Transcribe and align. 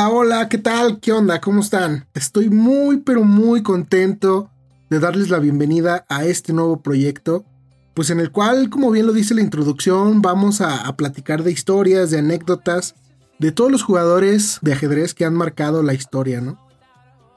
Hola, 0.00 0.08
hola, 0.08 0.48
¿qué 0.48 0.56
tal? 0.56 0.98
¿Qué 0.98 1.12
onda? 1.12 1.42
¿Cómo 1.42 1.60
están? 1.60 2.06
Estoy 2.14 2.48
muy, 2.48 3.00
pero 3.00 3.22
muy 3.22 3.62
contento 3.62 4.50
de 4.88 4.98
darles 4.98 5.28
la 5.28 5.38
bienvenida 5.38 6.06
a 6.08 6.24
este 6.24 6.54
nuevo 6.54 6.80
proyecto, 6.80 7.44
pues 7.92 8.08
en 8.08 8.18
el 8.18 8.32
cual, 8.32 8.70
como 8.70 8.90
bien 8.90 9.06
lo 9.06 9.12
dice 9.12 9.34
la 9.34 9.42
introducción, 9.42 10.22
vamos 10.22 10.62
a, 10.62 10.90
platicar 10.96 11.42
de 11.42 11.52
historias, 11.52 12.10
de 12.10 12.20
anécdotas, 12.20 12.94
de 13.38 13.52
todos 13.52 13.70
los 13.70 13.82
jugadores 13.82 14.58
de 14.62 14.72
ajedrez 14.72 15.12
que 15.12 15.26
han 15.26 15.34
marcado 15.34 15.82
la 15.82 15.92
historia, 15.92 16.40
¿no? 16.40 16.58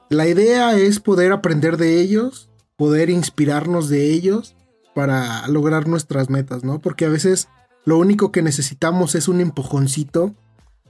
La 0.08 0.26
idea 0.26 0.74
es 0.74 1.00
poder 1.00 1.32
aprender 1.32 1.76
de 1.76 2.00
ellos, 2.00 2.48
poder 2.76 3.10
inspirarnos 3.10 3.90
de 3.90 4.10
ellos 4.10 4.56
para 4.94 5.46
lograr 5.48 5.86
nuestras 5.86 6.30
metas, 6.30 6.64
¿no? 6.64 6.78
Porque 6.78 7.04
a 7.04 7.10
veces 7.10 7.48
lo 7.84 7.98
único 7.98 8.32
que 8.32 8.40
necesitamos 8.40 9.14
es 9.16 9.28
un 9.28 9.42
empujoncito 9.42 10.34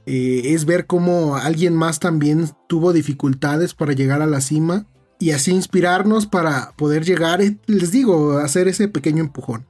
eh, 0.05 0.53
es 0.53 0.65
ver 0.65 0.85
cómo 0.85 1.35
alguien 1.35 1.75
más 1.75 1.99
también 1.99 2.49
tuvo 2.67 2.93
dificultades 2.93 3.73
para 3.73 3.93
llegar 3.93 4.21
a 4.21 4.27
la 4.27 4.41
cima 4.41 4.85
y 5.19 5.31
así 5.31 5.51
inspirarnos 5.51 6.27
para 6.27 6.73
poder 6.75 7.05
llegar, 7.05 7.41
eh, 7.41 7.57
les 7.65 7.91
digo, 7.91 8.37
hacer 8.37 8.67
ese 8.67 8.87
pequeño 8.87 9.23
empujón. 9.23 9.65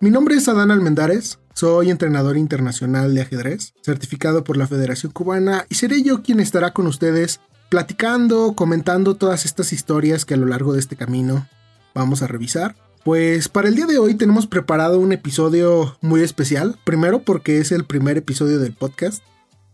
Mi 0.00 0.10
nombre 0.10 0.34
es 0.34 0.48
Adán 0.48 0.70
Almendares, 0.70 1.38
soy 1.54 1.90
entrenador 1.90 2.36
internacional 2.36 3.14
de 3.14 3.22
ajedrez, 3.22 3.74
certificado 3.82 4.44
por 4.44 4.56
la 4.56 4.66
Federación 4.66 5.12
Cubana 5.12 5.64
y 5.68 5.76
seré 5.76 6.02
yo 6.02 6.22
quien 6.22 6.40
estará 6.40 6.72
con 6.72 6.86
ustedes 6.86 7.40
platicando, 7.70 8.54
comentando 8.54 9.16
todas 9.16 9.44
estas 9.44 9.72
historias 9.72 10.24
que 10.24 10.34
a 10.34 10.36
lo 10.36 10.46
largo 10.46 10.72
de 10.72 10.80
este 10.80 10.96
camino 10.96 11.48
vamos 11.94 12.22
a 12.22 12.26
revisar. 12.26 12.76
Pues 13.04 13.48
para 13.48 13.68
el 13.68 13.76
día 13.76 13.86
de 13.86 13.98
hoy 13.98 14.16
tenemos 14.16 14.46
preparado 14.46 14.98
un 14.98 15.12
episodio 15.12 15.96
muy 16.00 16.22
especial, 16.22 16.76
primero 16.84 17.22
porque 17.22 17.58
es 17.58 17.70
el 17.72 17.84
primer 17.84 18.18
episodio 18.18 18.58
del 18.58 18.72
podcast 18.72 19.22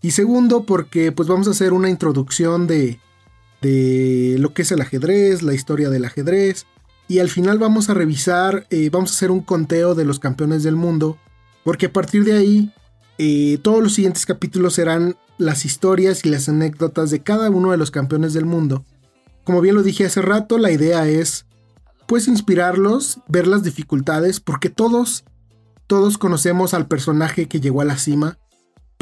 y 0.03 0.11
segundo, 0.11 0.65
porque 0.65 1.13
pues 1.13 1.29
vamos 1.29 1.47
a 1.47 1.53
hacer 1.53 1.73
una 1.73 1.89
introducción 1.89 2.67
de, 2.67 2.99
de 3.61 4.37
lo 4.41 4.53
que 4.53 4.63
es 4.63 4.73
el 4.73 4.81
ajedrez, 4.81 5.43
la 5.43 5.55
historia 5.55 5.91
del 5.91 6.05
ajedrez. 6.05 6.67
Y 7.07 7.21
al 7.21 7.29
final 7.29 7.59
vamos 7.59 7.89
a 7.89 7.95
revisar, 7.95 8.67
eh, 8.71 8.91
vamos 8.91 9.13
a 9.13 9.15
hacer 9.15 9.31
un 9.31 9.41
conteo 9.41 9.95
de 9.95 10.05
los 10.05 10.19
campeones 10.19 10.65
del 10.65 10.75
mundo. 10.75 11.19
Porque 11.63 11.87
a 11.87 11.93
partir 11.93 12.25
de 12.25 12.33
ahí, 12.33 12.73
eh, 13.19 13.59
todos 13.63 13.81
los 13.81 13.95
siguientes 13.95 14.27
capítulos 14.27 14.75
serán 14.75 15.17
las 15.39 15.65
historias 15.65 16.25
y 16.25 16.31
las 16.31 16.49
anécdotas 16.49 17.11
de 17.11 17.23
cada 17.23 17.49
uno 17.51 17.71
de 17.71 17.77
los 17.77 17.93
campeones 17.93 18.33
del 18.33 18.45
mundo. 18.45 18.85
Como 19.45 19.61
bien 19.61 19.77
lo 19.77 19.85
dije 19.85 20.07
hace 20.07 20.23
rato, 20.23 20.59
la 20.59 20.73
idea 20.73 21.07
es 21.07 21.47
pues 22.09 22.27
inspirarlos, 22.27 23.21
ver 23.29 23.47
las 23.47 23.63
dificultades, 23.63 24.41
porque 24.41 24.69
todos, 24.69 25.25
todos 25.87 26.19
conocemos 26.19 26.75
al 26.75 26.89
personaje 26.89 27.47
que 27.47 27.61
llegó 27.61 27.81
a 27.81 27.85
la 27.85 27.97
cima 27.97 28.39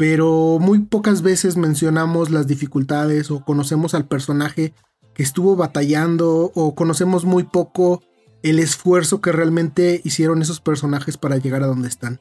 pero 0.01 0.57
muy 0.59 0.79
pocas 0.79 1.21
veces 1.21 1.57
mencionamos 1.57 2.31
las 2.31 2.47
dificultades 2.47 3.29
o 3.29 3.45
conocemos 3.45 3.93
al 3.93 4.07
personaje 4.07 4.73
que 5.13 5.21
estuvo 5.21 5.55
batallando 5.55 6.51
o 6.55 6.73
conocemos 6.73 7.23
muy 7.23 7.43
poco 7.43 8.01
el 8.41 8.57
esfuerzo 8.57 9.21
que 9.21 9.31
realmente 9.31 10.01
hicieron 10.03 10.41
esos 10.41 10.59
personajes 10.59 11.17
para 11.17 11.37
llegar 11.37 11.61
a 11.61 11.67
donde 11.67 11.87
están. 11.87 12.19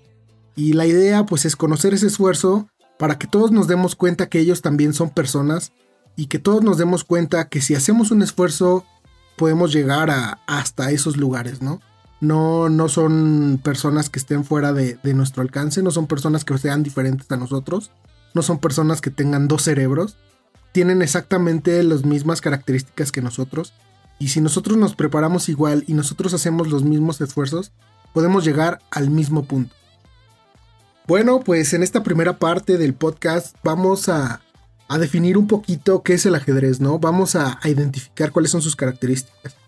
Y 0.54 0.74
la 0.74 0.84
idea 0.84 1.24
pues 1.24 1.46
es 1.46 1.56
conocer 1.56 1.94
ese 1.94 2.08
esfuerzo 2.08 2.68
para 2.98 3.16
que 3.18 3.26
todos 3.26 3.50
nos 3.50 3.66
demos 3.66 3.96
cuenta 3.96 4.28
que 4.28 4.40
ellos 4.40 4.60
también 4.60 4.92
son 4.92 5.08
personas 5.08 5.72
y 6.16 6.26
que 6.26 6.38
todos 6.38 6.62
nos 6.62 6.76
demos 6.76 7.02
cuenta 7.02 7.48
que 7.48 7.62
si 7.62 7.74
hacemos 7.74 8.10
un 8.10 8.20
esfuerzo 8.20 8.84
podemos 9.38 9.72
llegar 9.72 10.10
a, 10.10 10.42
hasta 10.46 10.90
esos 10.90 11.16
lugares, 11.16 11.62
¿no? 11.62 11.80
No, 12.20 12.68
no 12.68 12.88
son 12.88 13.60
personas 13.62 14.10
que 14.10 14.18
estén 14.18 14.44
fuera 14.44 14.72
de, 14.72 14.98
nuestro 15.14 15.42
alcance, 15.42 15.82
no 15.82 15.90
son 15.90 16.06
personas 16.06 16.44
que 16.44 16.56
sean 16.58 16.82
diferentes 16.82 17.30
a 17.30 17.36
nosotros, 17.36 17.90
no 18.34 18.42
son 18.42 18.58
personas 18.58 19.00
que 19.00 19.10
tengan 19.10 19.48
dos 19.48 19.62
cerebros, 19.62 20.16
tienen 20.72 21.02
exactamente 21.02 21.82
las 21.82 22.04
mismas 22.04 22.40
características 22.40 23.10
que 23.10 23.22
nosotros. 23.22 23.72
Y 24.18 24.28
si 24.28 24.40
nosotros 24.40 24.76
nos 24.76 24.94
preparamos 24.94 25.48
igual 25.48 25.82
y 25.86 25.94
nosotros 25.94 26.34
hacemos 26.34 26.68
los 26.68 26.84
mismos 26.84 27.20
esfuerzos, 27.20 27.72
podemos 28.12 28.44
llegar 28.44 28.80
al 28.90 29.10
mismo 29.10 29.44
punto. 29.44 29.74
Bueno, 31.08 31.40
pues 31.40 31.72
en 31.72 31.82
esta 31.82 32.02
primera 32.02 32.38
parte 32.38 32.76
del 32.76 32.94
podcast 32.94 33.56
vamos 33.64 34.08
a, 34.08 34.42
definir 34.98 35.38
un 35.38 35.46
poquito 35.46 36.02
qué 36.02 36.14
es 36.14 36.26
el 36.26 36.34
ajedrez, 36.34 36.80
¿no? 36.80 36.98
Vamos 36.98 37.34
a 37.34 37.58
identificar 37.64 38.30
cuáles 38.30 38.50
son 38.50 38.60
sus 38.60 38.76
características. 38.76 39.59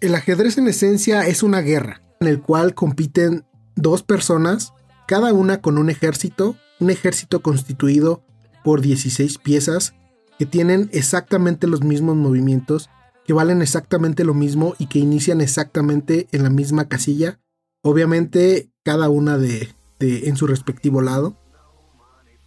El 0.00 0.14
ajedrez 0.14 0.56
en 0.58 0.68
esencia 0.68 1.26
es 1.26 1.42
una 1.42 1.60
guerra 1.60 2.02
en 2.20 2.28
el 2.28 2.40
cual 2.40 2.74
compiten 2.74 3.44
dos 3.74 4.04
personas, 4.04 4.72
cada 5.08 5.32
una 5.32 5.60
con 5.60 5.76
un 5.76 5.90
ejército, 5.90 6.56
un 6.78 6.90
ejército 6.90 7.42
constituido 7.42 8.22
por 8.62 8.80
16 8.80 9.38
piezas 9.38 9.94
que 10.38 10.46
tienen 10.46 10.88
exactamente 10.92 11.66
los 11.66 11.82
mismos 11.82 12.14
movimientos, 12.14 12.90
que 13.26 13.32
valen 13.32 13.60
exactamente 13.60 14.22
lo 14.22 14.34
mismo 14.34 14.76
y 14.78 14.86
que 14.86 15.00
inician 15.00 15.40
exactamente 15.40 16.28
en 16.30 16.44
la 16.44 16.50
misma 16.50 16.88
casilla, 16.88 17.40
obviamente 17.82 18.70
cada 18.84 19.08
una 19.08 19.36
de, 19.36 19.68
en 19.98 20.36
su 20.36 20.46
respectivo 20.46 21.02
lado. 21.02 21.36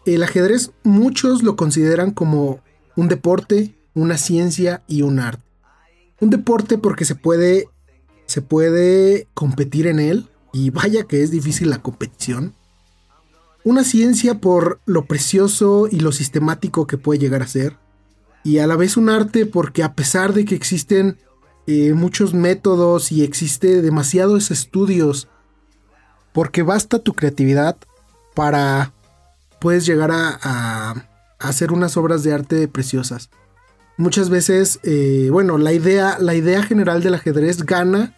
El 0.06 0.24
ajedrez 0.24 0.72
muchos 0.84 1.44
lo 1.44 1.58
consideran 1.58 2.12
como 2.12 2.62
un 2.96 3.10
deporte, 3.10 3.76
una 3.94 4.18
ciencia 4.18 4.84
y 4.88 5.02
un 5.02 5.20
arte 5.20 5.51
un 6.22 6.30
deporte 6.30 6.78
porque 6.78 7.04
se 7.04 7.16
puede, 7.16 7.68
se 8.28 8.42
puede 8.42 9.28
competir 9.34 9.88
en 9.88 10.00
él 10.00 10.30
y 10.54 10.70
vaya 10.70 11.04
que 11.04 11.24
es 11.24 11.32
difícil 11.32 11.70
la 11.70 11.82
competición. 11.82 12.54
Una 13.64 13.84
ciencia 13.84 14.36
por 14.36 14.80
lo 14.86 15.06
precioso 15.06 15.88
y 15.92 16.00
lo 16.00 16.12
sistemático 16.12 16.88
que 16.88 16.98
puede 16.98 17.20
llegar 17.20 17.42
a 17.42 17.48
ser. 17.48 17.78
Y 18.44 18.60
a 18.60 18.68
la 18.68 18.76
vez 18.76 18.98
un 18.98 19.10
arte 19.10 19.46
porque 19.46 19.84
a 19.84 19.94
pesar 19.94 20.34
de 20.34 20.46
que 20.46 20.56
existen 20.56 21.18
eh, 21.68 21.94
muchos 21.94 22.34
métodos 22.34 23.12
y 23.12 23.24
existe 23.24 23.82
demasiados 23.82 24.52
estudios, 24.52 25.28
porque 26.34 26.64
basta 26.64 27.00
tu 27.00 27.14
creatividad 27.14 27.78
para 28.36 28.94
puedes 29.60 29.86
llegar 29.86 30.12
a, 30.12 30.40
a 30.42 31.06
hacer 31.40 31.72
unas 31.72 31.98
obras 31.98 32.24
de 32.24 32.34
arte 32.34 32.68
preciosas 32.68 33.30
muchas 33.98 34.30
veces, 34.30 34.80
eh, 34.84 35.30
bueno, 35.32 35.58
la 35.58 35.74
idea, 35.74 36.18
la 36.20 36.36
idea 36.36 36.64
general 36.64 37.04
del 37.04 37.16
ajedrez 37.16 37.64
gana 37.64 38.16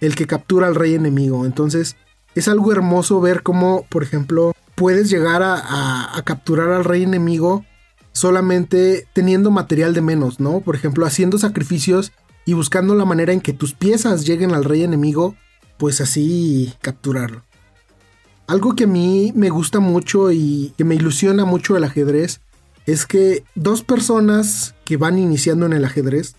el 0.00 0.14
que 0.14 0.26
captura 0.26 0.66
al 0.66 0.74
rey 0.74 0.94
enemigo. 0.94 1.46
Entonces, 1.46 1.96
es 2.34 2.48
algo 2.48 2.72
hermoso 2.72 3.20
ver 3.20 3.42
cómo, 3.42 3.86
por 3.88 4.02
ejemplo, 4.02 4.54
puedes 4.74 5.10
llegar 5.10 5.42
a, 5.42 6.22
capturar 6.24 6.70
al 6.70 6.84
rey 6.84 7.02
enemigo 7.02 7.64
solamente 8.12 9.08
teniendo 9.12 9.50
material 9.50 9.94
de 9.94 10.02
menos, 10.02 10.38
¿no? 10.38 10.60
Por 10.60 10.76
ejemplo, 10.76 11.06
haciendo 11.06 11.38
sacrificios 11.38 12.12
y 12.44 12.52
buscando 12.52 12.94
la 12.94 13.04
manera 13.04 13.32
en 13.32 13.40
que 13.40 13.52
tus 13.52 13.74
piezas 13.74 14.26
lleguen 14.26 14.52
al 14.52 14.64
rey 14.64 14.82
enemigo, 14.82 15.34
pues 15.78 16.00
así 16.00 16.72
capturarlo. 16.80 17.42
Algo 18.46 18.76
que 18.76 18.84
a 18.84 18.86
mí 18.86 19.32
me 19.34 19.50
gusta 19.50 19.80
mucho 19.80 20.30
y 20.30 20.72
que 20.78 20.84
me 20.84 20.94
ilusiona 20.94 21.44
mucho 21.44 21.76
el 21.76 21.84
ajedrez 21.84 22.40
es 22.86 23.04
que 23.04 23.44
dos 23.54 23.82
personas 23.82 24.75
que 24.86 24.96
van 24.96 25.18
iniciando 25.18 25.66
en 25.66 25.74
el 25.74 25.84
ajedrez 25.84 26.36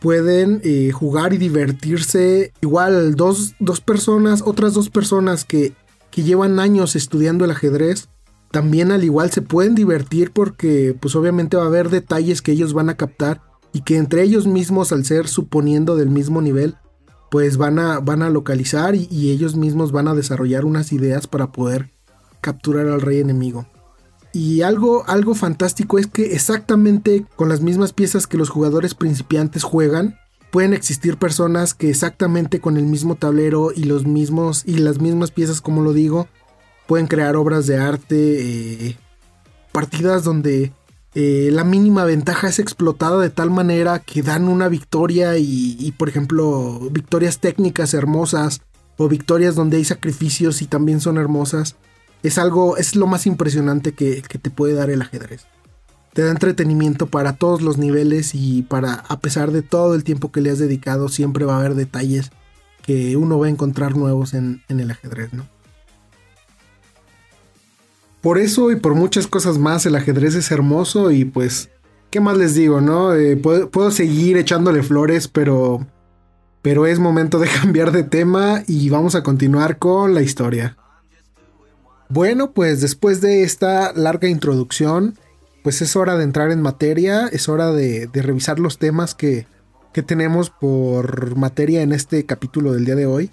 pueden 0.00 0.60
eh, 0.64 0.92
jugar 0.92 1.32
y 1.34 1.38
divertirse. 1.38 2.52
Igual 2.62 3.16
dos, 3.16 3.54
personas, 3.84 4.42
otras 4.42 4.72
dos 4.72 4.88
personas 4.88 5.44
que, 5.44 5.74
que 6.10 6.22
llevan 6.22 6.60
años 6.60 6.94
estudiando 6.94 7.44
el 7.44 7.50
ajedrez, 7.50 8.08
también 8.50 8.92
al 8.92 9.02
igual 9.02 9.30
se 9.30 9.42
pueden 9.42 9.74
divertir 9.74 10.30
porque 10.30 10.96
pues 10.98 11.16
obviamente 11.16 11.56
va 11.56 11.64
a 11.64 11.66
haber 11.66 11.90
detalles 11.90 12.40
que 12.40 12.52
ellos 12.52 12.72
van 12.72 12.88
a 12.88 12.96
captar 12.96 13.42
y 13.72 13.80
que 13.80 13.96
entre 13.96 14.22
ellos 14.22 14.46
mismos 14.46 14.92
al 14.92 15.04
ser 15.04 15.26
suponiendo 15.26 15.96
del 15.96 16.10
mismo 16.10 16.40
nivel 16.40 16.76
pues 17.30 17.56
van 17.56 17.80
a, 17.80 17.98
van 17.98 18.22
a 18.22 18.30
localizar 18.30 18.94
y 18.94 19.30
ellos 19.30 19.56
mismos 19.56 19.90
van 19.90 20.06
a 20.06 20.14
desarrollar 20.14 20.64
unas 20.64 20.92
ideas 20.92 21.26
para 21.26 21.50
poder 21.50 21.90
capturar 22.40 22.86
al 22.86 23.00
rey 23.00 23.18
enemigo. 23.18 23.66
Y 24.34 24.62
algo, 24.62 25.04
algo 25.06 25.36
fantástico 25.36 25.96
es 25.96 26.08
que 26.08 26.34
exactamente 26.34 27.24
con 27.36 27.48
las 27.48 27.60
mismas 27.60 27.92
piezas 27.92 28.26
que 28.26 28.36
los 28.36 28.50
jugadores 28.50 28.94
principiantes 28.94 29.62
juegan, 29.62 30.18
pueden 30.50 30.74
existir 30.74 31.18
personas 31.18 31.72
que 31.72 31.88
exactamente 31.88 32.58
con 32.58 32.76
el 32.76 32.82
mismo 32.82 33.14
tablero 33.14 33.70
y 33.72 33.84
los 33.84 34.06
mismos 34.06 34.64
y 34.66 34.78
las 34.78 35.00
mismas 35.00 35.30
piezas, 35.30 35.60
como 35.60 35.82
lo 35.82 35.92
digo, 35.92 36.26
pueden 36.88 37.06
crear 37.06 37.36
obras 37.36 37.68
de 37.68 37.78
arte, 37.78 38.88
eh, 38.88 38.98
partidas 39.70 40.24
donde 40.24 40.72
eh, 41.14 41.50
la 41.52 41.62
mínima 41.62 42.04
ventaja 42.04 42.48
es 42.48 42.58
explotada 42.58 43.20
de 43.20 43.30
tal 43.30 43.52
manera 43.52 44.00
que 44.00 44.22
dan 44.22 44.48
una 44.48 44.66
victoria 44.66 45.38
y, 45.38 45.76
y, 45.78 45.92
por 45.92 46.08
ejemplo, 46.08 46.80
victorias 46.90 47.38
técnicas 47.38 47.94
hermosas 47.94 48.62
o 48.96 49.08
victorias 49.08 49.54
donde 49.54 49.76
hay 49.76 49.84
sacrificios 49.84 50.60
y 50.60 50.66
también 50.66 51.00
son 51.00 51.18
hermosas 51.18 51.76
es 52.24 52.38
algo, 52.38 52.78
es 52.78 52.96
lo 52.96 53.06
más 53.06 53.26
impresionante 53.26 53.92
que, 53.92 54.22
te 54.22 54.50
puede 54.50 54.72
dar 54.72 54.88
el 54.88 55.02
ajedrez. 55.02 55.44
Te 56.14 56.22
da 56.22 56.30
entretenimiento 56.30 57.06
para 57.06 57.34
todos 57.34 57.60
los 57.60 57.76
niveles 57.76 58.34
y 58.34 58.62
para, 58.62 58.94
a 58.94 59.20
pesar 59.20 59.52
de 59.52 59.60
todo 59.60 59.94
el 59.94 60.04
tiempo 60.04 60.32
que 60.32 60.40
le 60.40 60.50
has 60.50 60.58
dedicado, 60.58 61.10
siempre 61.10 61.44
va 61.44 61.56
a 61.56 61.58
haber 61.58 61.74
detalles 61.74 62.30
que 62.82 63.18
uno 63.18 63.38
va 63.38 63.46
a 63.46 63.50
encontrar 63.50 63.94
nuevos 63.94 64.32
en, 64.32 64.62
el 64.68 64.90
ajedrez, 64.90 65.34
¿no? 65.34 65.46
Por 68.22 68.38
eso 68.38 68.72
y 68.72 68.76
por 68.76 68.94
muchas 68.94 69.26
cosas 69.26 69.58
más, 69.58 69.84
el 69.84 69.94
ajedrez 69.94 70.34
es 70.34 70.50
hermoso 70.50 71.10
y 71.10 71.26
pues, 71.26 71.68
¿qué 72.08 72.20
más 72.20 72.38
les 72.38 72.54
digo, 72.54 72.80
no? 72.80 73.12
Eh, 73.12 73.36
puedo, 73.36 73.70
puedo, 73.70 73.90
seguir 73.90 74.38
echándole 74.38 74.82
flores, 74.82 75.28
pero, 75.28 75.86
pero 76.62 76.86
es 76.86 76.98
momento 76.98 77.38
de 77.38 77.48
cambiar 77.60 77.92
de 77.92 78.02
tema 78.02 78.62
y 78.66 78.88
vamos 78.88 79.14
a 79.14 79.22
continuar 79.22 79.78
con 79.78 80.14
la 80.14 80.22
historia. 80.22 80.78
Bueno, 82.08 82.52
pues 82.52 82.80
después 82.80 83.20
de 83.20 83.42
esta 83.42 83.92
larga 83.94 84.28
introducción, 84.28 85.18
pues 85.62 85.80
es 85.80 85.96
hora 85.96 86.16
de 86.16 86.24
entrar 86.24 86.50
en 86.50 86.60
materia, 86.60 87.28
es 87.28 87.48
hora 87.48 87.72
de, 87.72 88.08
revisar 88.12 88.58
los 88.58 88.78
temas 88.78 89.14
que, 89.14 89.46
que 89.92 90.02
tenemos 90.02 90.50
por 90.50 91.36
materia 91.36 91.82
en 91.82 91.92
este 91.92 92.26
capítulo 92.26 92.72
del 92.72 92.84
día 92.84 92.94
de 92.94 93.06
hoy. 93.06 93.30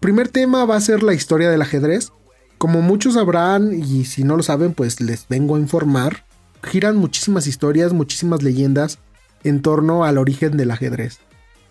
Primer 0.00 0.28
tema 0.28 0.64
va 0.64 0.76
a 0.76 0.80
ser 0.80 1.02
la 1.02 1.14
historia 1.14 1.50
del 1.50 1.62
ajedrez. 1.62 2.12
Como 2.58 2.82
muchos 2.82 3.14
sabrán, 3.14 3.72
y 3.72 4.04
si 4.04 4.24
no 4.24 4.36
lo 4.36 4.42
saben, 4.42 4.74
pues 4.74 5.00
les 5.00 5.28
vengo 5.28 5.54
a 5.54 5.60
informar, 5.60 6.24
giran 6.64 6.96
muchísimas 6.96 7.46
historias, 7.46 7.92
muchísimas 7.92 8.42
leyendas 8.42 8.98
en 9.44 9.62
torno 9.62 10.04
al 10.04 10.18
origen 10.18 10.56
del 10.56 10.72
ajedrez. 10.72 11.20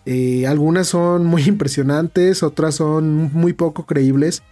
Eh, 0.06 0.46
algunas 0.46 0.88
son 0.88 1.26
muy 1.26 1.42
impresionantes, 1.46 2.42
otras 2.42 2.76
son 2.76 3.30
muy 3.34 3.52
poco 3.52 3.84
creíbles 3.84 4.42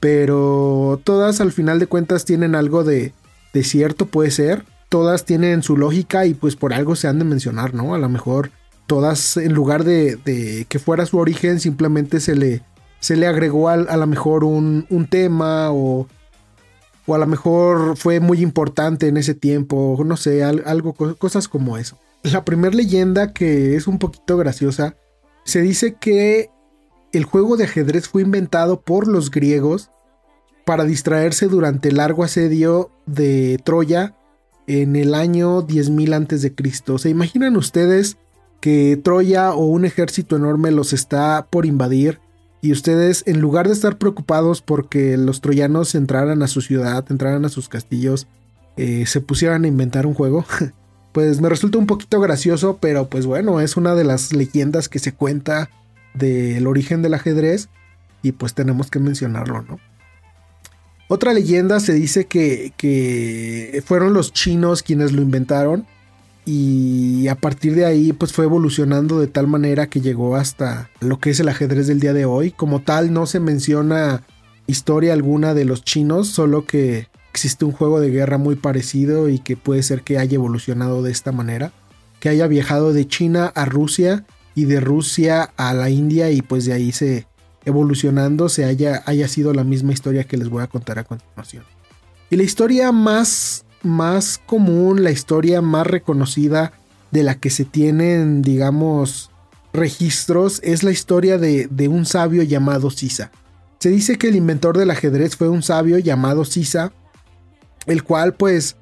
pero 0.00 1.00
todas 1.04 1.40
al 1.40 1.52
final 1.52 1.78
de 1.78 1.86
cuentas 1.86 2.24
tienen 2.24 2.54
algo 2.54 2.84
de, 2.84 3.12
cierto, 3.62 4.06
puede 4.06 4.30
ser. 4.30 4.64
Todas 4.88 5.24
tienen 5.24 5.62
su 5.62 5.76
lógica 5.76 6.26
y 6.26 6.34
pues 6.34 6.56
por 6.56 6.72
algo 6.72 6.94
se 6.96 7.08
han 7.08 7.18
de 7.18 7.24
mencionar, 7.24 7.74
¿no? 7.74 7.94
A 7.94 7.98
lo 7.98 8.08
mejor 8.08 8.50
todas 8.86 9.36
en 9.36 9.54
lugar 9.54 9.84
de, 9.84 10.66
que 10.68 10.78
fuera 10.78 11.06
su 11.06 11.18
origen 11.18 11.58
simplemente 11.58 12.20
se 12.20 12.36
le, 12.36 12.62
se 13.00 13.16
le 13.16 13.26
agregó 13.26 13.68
a, 13.68 13.74
a 13.74 13.96
lo 13.96 14.06
mejor 14.06 14.44
un, 14.44 14.86
un 14.90 15.06
tema 15.06 15.72
o, 15.72 16.06
o, 17.06 17.14
a 17.14 17.18
lo 17.18 17.26
mejor 17.26 17.96
fue 17.96 18.20
muy 18.20 18.40
importante 18.40 19.08
en 19.08 19.16
ese 19.16 19.34
tiempo, 19.34 20.00
no 20.04 20.16
sé, 20.16 20.44
algo, 20.44 20.94
cosas 20.94 21.48
como 21.48 21.78
eso. 21.78 21.98
La 22.22 22.44
primera 22.44 22.74
leyenda 22.74 23.32
que 23.32 23.76
es 23.76 23.86
un 23.86 23.98
poquito 23.98 24.36
graciosa, 24.36 24.96
se 25.44 25.60
dice 25.60 25.96
que 26.00 26.50
el 27.14 27.24
juego 27.24 27.56
de 27.56 27.64
ajedrez 27.64 28.08
fue 28.08 28.22
inventado 28.22 28.80
por 28.80 29.08
los 29.08 29.30
griegos 29.30 29.90
para 30.64 30.84
distraerse 30.84 31.46
durante 31.46 31.90
el 31.90 31.96
largo 31.96 32.24
asedio 32.24 32.90
de 33.06 33.60
Troya 33.64 34.14
en 34.66 34.96
el 34.96 35.14
año 35.14 35.66
10.000 35.66 36.14
a.C. 36.14 36.98
¿Se 36.98 37.10
imaginan 37.10 37.56
ustedes 37.56 38.16
que 38.60 38.98
Troya 39.02 39.52
o 39.52 39.66
un 39.66 39.84
ejército 39.84 40.36
enorme 40.36 40.70
los 40.70 40.92
está 40.92 41.46
por 41.50 41.66
invadir 41.66 42.18
y 42.62 42.72
ustedes 42.72 43.22
en 43.26 43.40
lugar 43.40 43.66
de 43.66 43.74
estar 43.74 43.98
preocupados 43.98 44.62
porque 44.62 45.18
los 45.18 45.42
troyanos 45.42 45.94
entraran 45.94 46.42
a 46.42 46.48
su 46.48 46.62
ciudad, 46.62 47.04
entraran 47.10 47.44
a 47.44 47.50
sus 47.50 47.68
castillos, 47.68 48.26
eh, 48.78 49.04
se 49.04 49.20
pusieran 49.20 49.64
a 49.64 49.68
inventar 49.68 50.06
un 50.06 50.14
juego? 50.14 50.46
pues 51.12 51.42
me 51.42 51.50
resulta 51.50 51.76
un 51.76 51.86
poquito 51.86 52.20
gracioso, 52.20 52.78
pero 52.80 53.10
pues 53.10 53.26
bueno, 53.26 53.60
es 53.60 53.76
una 53.76 53.94
de 53.94 54.04
las 54.04 54.32
leyendas 54.32 54.88
que 54.88 54.98
se 54.98 55.12
cuenta 55.12 55.68
del 56.14 56.66
origen 56.66 57.02
del 57.02 57.14
ajedrez 57.14 57.68
y 58.22 58.32
pues 58.32 58.54
tenemos 58.54 58.90
que 58.90 58.98
mencionarlo, 58.98 59.62
¿no? 59.62 59.78
Otra 61.08 61.34
leyenda 61.34 61.80
se 61.80 61.92
dice 61.92 62.24
que, 62.24 63.82
fueron 63.84 64.14
los 64.14 64.32
chinos 64.32 64.82
quienes 64.82 65.12
lo 65.12 65.20
inventaron 65.20 65.86
y 66.46 67.28
a 67.28 67.34
partir 67.34 67.74
de 67.74 67.84
ahí 67.84 68.12
pues 68.12 68.32
fue 68.32 68.46
evolucionando 68.46 69.20
de 69.20 69.26
tal 69.26 69.46
manera 69.46 69.86
que 69.86 70.00
llegó 70.00 70.36
hasta 70.36 70.90
lo 71.00 71.18
que 71.18 71.30
es 71.30 71.40
el 71.40 71.48
ajedrez 71.48 71.86
del 71.86 72.00
día 72.00 72.14
de 72.14 72.24
hoy. 72.24 72.50
Como 72.50 72.80
tal 72.80 73.12
no 73.12 73.26
se 73.26 73.38
menciona 73.38 74.22
historia 74.66 75.12
alguna 75.12 75.52
de 75.52 75.66
los 75.66 75.84
chinos, 75.84 76.28
solo 76.28 76.64
que 76.64 77.08
existe 77.30 77.64
un 77.66 77.72
juego 77.72 78.00
de 78.00 78.10
guerra 78.10 78.38
muy 78.38 78.56
parecido 78.56 79.28
y 79.28 79.38
que 79.38 79.56
puede 79.56 79.82
ser 79.82 80.02
que 80.02 80.18
haya 80.18 80.36
evolucionado 80.36 81.02
de 81.02 81.12
esta 81.12 81.32
manera, 81.32 81.72
que 82.18 82.30
haya 82.30 82.46
viajado 82.46 82.94
de 82.94 83.06
China 83.06 83.52
a 83.54 83.66
Rusia 83.66 84.24
y 84.54 84.64
de 84.66 84.80
Rusia 84.80 85.50
a 85.56 85.74
la 85.74 85.90
India 85.90 86.30
y 86.30 86.42
pues 86.42 86.64
de 86.64 86.72
ahí 86.72 86.92
se, 86.92 87.26
evolucionando 87.64 88.48
se 88.48 88.64
haya, 88.64 89.02
haya 89.06 89.28
sido 89.28 89.52
la 89.52 89.64
misma 89.64 89.92
historia 89.92 90.24
que 90.24 90.36
les 90.36 90.48
voy 90.48 90.62
a 90.62 90.68
contar 90.68 90.98
a 90.98 91.04
continuación. 91.04 91.64
Y 92.30 92.36
la 92.36 92.42
historia 92.42 92.92
más, 92.92 93.64
más 93.82 94.40
común, 94.46 95.02
la 95.02 95.10
historia 95.10 95.60
más 95.60 95.86
reconocida 95.86 96.72
de 97.10 97.22
la 97.22 97.36
que 97.36 97.50
se 97.50 97.64
tienen, 97.64 98.42
digamos, 98.42 99.30
registros, 99.72 100.60
es 100.62 100.82
la 100.82 100.90
historia 100.90 101.38
de, 101.38 101.68
de 101.70 101.88
un 101.88 102.06
sabio 102.06 102.42
llamado 102.42 102.90
Sisa. 102.90 103.30
Se 103.78 103.90
dice 103.90 104.16
que 104.16 104.28
el 104.28 104.36
inventor 104.36 104.78
del 104.78 104.90
ajedrez 104.90 105.36
fue 105.36 105.48
un 105.48 105.62
sabio 105.62 105.98
llamado 105.98 106.44
Sisa, 106.44 106.92
el 107.86 108.02
cual 108.02 108.34
pues 108.34 108.76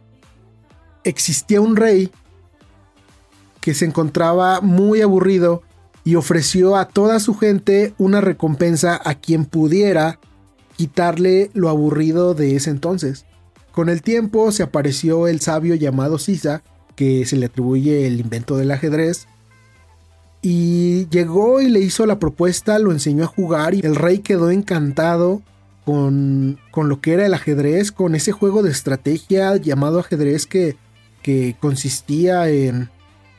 existía 1.05 1.61
un 1.61 1.77
rey 1.77 2.11
que 3.61 3.75
se 3.75 3.85
encontraba 3.85 4.61
muy 4.61 5.01
aburrido 5.01 5.63
y 6.05 6.17
ofreció 6.17 6.77
a 6.77 6.89
toda 6.89 7.21
su 7.21 7.35
gente 7.35 7.95
una 7.99 8.21
recompensa 8.21 9.01
a 9.05 9.15
quien 9.15 9.45
pudiera 9.45 10.19
quitarle 10.77 11.51
lo 11.55 11.69
aburrido 11.69 12.35
de 12.35 12.57
ese 12.57 12.71
entonces. 12.71 13.25
Con 13.73 13.89
el 13.89 14.03
tiempo 14.03 14.51
se 14.53 14.63
apareció 14.63 15.29
el 15.29 15.41
sabio 15.41 15.75
llamado 15.75 16.19
Sisa, 16.19 16.63
que 16.97 17.25
se 17.25 17.37
le 17.37 17.47
atribuye 17.47 18.07
el 18.07 18.21
invento 18.21 18.57
del 18.57 18.71
ajedrez, 18.71 19.27
y 20.43 21.09
llegó 21.09 21.61
y 21.61 21.69
le 21.69 21.79
hizo 21.79 22.05
la 22.05 22.19
propuesta, 22.19 22.81
lo 22.81 22.91
enseñó 22.91 23.25
a 23.25 23.29
jugar 23.29 23.75
y 23.75 23.81
el 23.81 23.95
rey 23.95 24.19
quedó 24.19 24.51
encantado 24.51 25.41
con, 25.85 26.59
con 26.73 26.89
lo 26.89 27.01
que 27.01 27.13
era 27.13 27.25
el 27.25 27.35
ajedrez, 27.35 27.93
con 27.93 28.17
ese 28.17 28.33
juego 28.33 28.63
de 28.63 28.73
estrategia 28.73 29.57
llamado 29.57 30.01
ajedrez 30.01 30.47
que, 30.47 30.77
que 31.23 31.57
consistía 31.61 32.49
en 32.49 32.91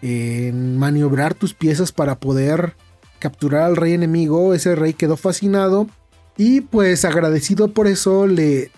en 0.03 0.77
maniobrar 0.77 1.33
tus 1.33 1.53
piezas 1.53 1.93
para 1.93 2.19
poder 2.19 2.75
capturar 3.19 3.63
al 3.63 3.77
rey 3.77 3.93
enemigo. 3.93 4.53
Ese 4.53 4.75
rey 4.75 4.93
quedó 4.93 5.15
fascinado 5.15 5.88
y 6.36 6.60
pues 6.60 7.05
agradecido 7.05 7.69
por 7.69 7.88
eso 7.88 8.27
le, 8.27 8.69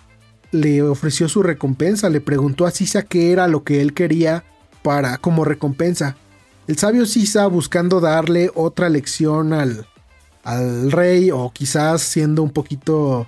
le 0.51 0.83
ofreció 0.83 1.27
su 1.27 1.41
recompensa. 1.41 2.09
Le 2.09 2.21
preguntó 2.21 2.67
a 2.67 2.71
Sisa 2.71 3.01
qué 3.01 3.31
era 3.31 3.47
lo 3.47 3.63
que 3.63 3.81
él 3.81 3.95
quería 3.95 4.43
para 4.83 5.17
como 5.17 5.45
recompensa. 5.45 6.15
El 6.67 6.77
sabio 6.77 7.07
Sisa 7.07 7.47
buscando 7.47 7.99
darle 7.99 8.51
otra 8.53 8.89
lección 8.89 9.51
al, 9.51 9.87
al 10.43 10.91
rey 10.91 11.31
o 11.31 11.51
quizás 11.51 12.03
siendo 12.03 12.43
un 12.43 12.51
poquito 12.51 13.27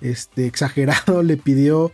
este, 0.00 0.46
exagerado 0.46 1.22
le 1.22 1.36
pidió 1.36 1.92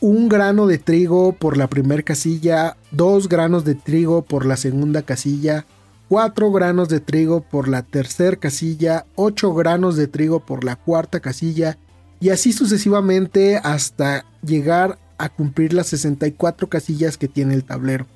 un 0.00 0.28
grano 0.28 0.66
de 0.66 0.78
trigo 0.78 1.32
por 1.32 1.56
la 1.56 1.68
primera 1.68 2.02
casilla, 2.02 2.76
dos 2.90 3.28
granos 3.28 3.64
de 3.64 3.74
trigo 3.74 4.22
por 4.22 4.44
la 4.46 4.56
segunda 4.56 5.02
casilla, 5.02 5.66
cuatro 6.08 6.52
granos 6.52 6.88
de 6.88 7.00
trigo 7.00 7.40
por 7.40 7.68
la 7.68 7.82
tercera 7.82 8.36
casilla, 8.36 9.06
ocho 9.14 9.54
granos 9.54 9.96
de 9.96 10.06
trigo 10.06 10.40
por 10.40 10.64
la 10.64 10.76
cuarta 10.76 11.20
casilla 11.20 11.78
y 12.20 12.30
así 12.30 12.52
sucesivamente 12.52 13.56
hasta 13.56 14.24
llegar 14.42 14.98
a 15.18 15.28
cumplir 15.28 15.72
las 15.72 15.88
64 15.88 16.68
casillas 16.68 17.16
que 17.16 17.28
tiene 17.28 17.54
el 17.54 17.64
tablero. 17.64 18.06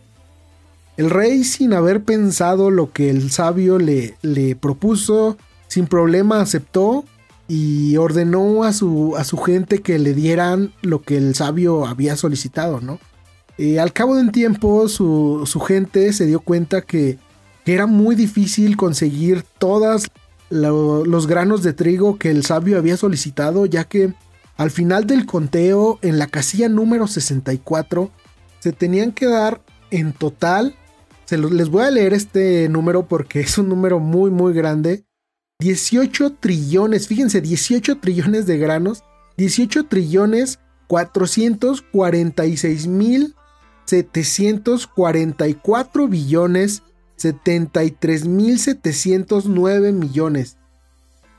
El 0.97 1.11
rey, 1.11 1.45
sin 1.45 1.73
haber 1.75 2.03
pensado 2.03 2.71
lo 2.71 2.93
que 2.93 3.09
el 3.09 3.31
sabio 3.31 3.79
le, 3.79 4.17
le 4.23 4.57
propuso, 4.57 5.37
sin 5.69 5.87
problema 5.87 6.41
aceptó 6.41 7.05
y 7.49 7.97
ordenó 7.97 8.63
a 8.63 8.73
su, 8.75 9.17
a 9.17 9.25
su 9.25 9.39
gente 9.39 9.81
que 9.81 9.99
le 9.99 10.13
dieran 10.13 10.73
lo 10.83 11.01
que 11.01 11.17
el 11.17 11.35
sabio 11.35 11.87
había 11.87 12.15
solicitado, 12.15 12.81
¿no? 12.81 13.01
Eh, 13.59 13.81
al 13.81 13.93
cabo 13.93 14.15
de 14.15 14.21
un 14.21 14.31
tiempo 14.31 14.87
su, 14.89 15.45
gente 15.67 16.13
se 16.13 16.27
dio 16.27 16.41
cuenta 16.41 16.83
que, 16.83 17.19
era 17.67 17.87
muy 17.87 18.15
difícil 18.15 18.79
conseguir 18.79 19.45
todos 19.59 20.07
los 20.49 21.27
granos 21.27 21.63
de 21.63 21.75
trigo 21.75 22.17
que 22.17 22.31
el 22.31 22.43
sabio 22.43 22.79
había 22.79 22.97
solicitado, 22.97 23.67
ya 23.67 23.85
que 23.85 24.15
al 24.57 24.71
final 24.71 25.07
del 25.07 25.27
conteo, 25.27 25.99
en 26.01 26.19
la 26.19 26.29
casilla 26.29 26.71
número 26.71 27.07
64, 27.07 28.11
se 28.61 28.73
tenían 28.73 29.13
que 29.13 29.27
dar 29.27 29.61
en 29.91 30.15
total, 30.15 30.77
se 31.27 31.37
les 31.37 31.69
voy 31.69 31.83
a 31.83 31.91
leer 31.91 32.15
este 32.15 32.71
número 32.71 33.07
porque 33.07 33.41
es 33.41 33.59
un 33.59 33.69
número 33.69 33.99
muy 33.99 34.31
muy 34.31 34.55
grande, 34.55 35.05
18 35.61 36.37
trillones, 36.39 37.09
fíjense, 37.09 37.41
18 37.41 37.99
trillones 37.99 38.47
de 38.47 38.59
granos, 38.59 39.03
18 39.37 39.87
trillones 39.87 40.61
446 40.87 42.87
mil 42.87 43.35
744 43.87 46.07
billones 46.07 46.85
73.709 47.19 49.93
millones 49.93 50.59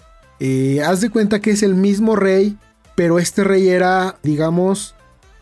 Eh, 0.45 0.83
haz 0.83 1.01
de 1.01 1.09
cuenta 1.09 1.41
que 1.41 1.53
es 1.53 1.63
el 1.63 1.77
mismo 1.77 2.17
rey, 2.17 2.59
pero 2.97 3.21
este 3.21 3.45
rey 3.45 3.69
era, 3.69 4.17
digamos, 4.25 4.97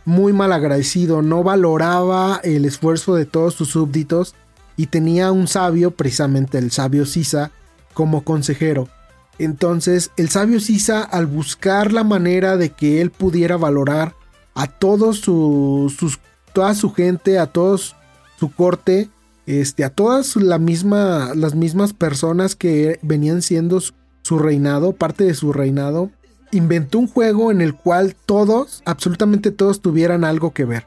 muy 0.05 0.35
mal 0.35 0.53
agradecido, 0.53 1.23
no 1.23 1.43
valoraba 1.43 2.39
el 2.45 2.67
esfuerzo 2.67 3.15
de 3.15 3.25
todos 3.25 3.55
sus 3.55 3.71
súbditos 3.71 4.35
y 4.77 4.89
tenía 4.89 5.33
un 5.33 5.49
sabio, 5.49 5.93
precisamente 5.93 6.59
el 6.59 6.71
sabio 6.71 7.07
Sisa, 7.07 7.51
como 7.95 8.25
consejero. 8.25 8.91
Entonces 9.39 10.11
el 10.19 10.29
sabio 10.29 10.61
Sisa, 10.61 11.03
al 11.03 11.25
buscar 11.25 11.95
la 11.95 12.05
manera 12.05 12.59
de 12.59 12.69
que 12.69 13.01
él 13.01 13.11
pudiera 13.11 13.57
valorar 13.57 14.15
a 14.55 14.67
todos 14.67 15.21
sus, 15.21 16.21
toda 16.53 16.75
su 16.75 16.93
gente, 16.93 17.39
a 17.39 17.47
todos 17.47 17.97
su 18.39 18.53
corte, 18.53 19.09
este, 19.47 19.83
a 19.83 19.89
todas 19.89 20.37
misma, 20.37 21.33
las 21.35 21.55
mismas 21.55 21.95
personas 21.95 22.55
que 22.55 22.99
venían 23.01 23.41
siendo 23.41 23.81
su, 23.81 23.95
su 24.23 24.39
reinado, 24.39 24.93
parte 24.93 25.25
de 25.25 25.35
su 25.35 25.53
reinado, 25.53 26.11
inventó 26.53 26.99
un 26.99 27.09
juego 27.09 27.51
en 27.51 27.61
el 27.61 27.75
cual 27.75 28.17
todos, 28.27 28.83
absolutamente 28.85 29.51
todos, 29.51 29.81
tuvieran 29.81 30.25
algo 30.25 30.53
que 30.53 30.65
ver. 30.65 30.87